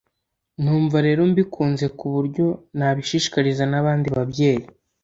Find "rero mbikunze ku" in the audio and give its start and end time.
1.07-2.05